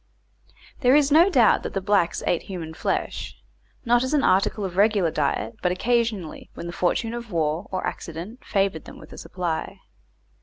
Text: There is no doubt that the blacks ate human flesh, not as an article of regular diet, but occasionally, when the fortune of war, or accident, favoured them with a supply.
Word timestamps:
There 0.79 0.95
is 0.95 1.11
no 1.11 1.29
doubt 1.29 1.61
that 1.61 1.75
the 1.75 1.79
blacks 1.79 2.23
ate 2.25 2.41
human 2.41 2.73
flesh, 2.73 3.37
not 3.85 4.03
as 4.03 4.15
an 4.15 4.23
article 4.23 4.65
of 4.65 4.75
regular 4.75 5.11
diet, 5.11 5.57
but 5.61 5.71
occasionally, 5.71 6.49
when 6.55 6.65
the 6.65 6.73
fortune 6.73 7.13
of 7.13 7.31
war, 7.31 7.67
or 7.71 7.85
accident, 7.85 8.43
favoured 8.43 8.85
them 8.85 8.97
with 8.97 9.13
a 9.13 9.17
supply. 9.19 9.77